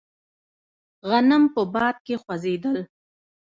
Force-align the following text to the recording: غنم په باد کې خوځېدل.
غنم 1.09 1.43
په 1.53 1.61
باد 1.73 1.95
کې 2.05 2.15
خوځېدل. 2.21 2.77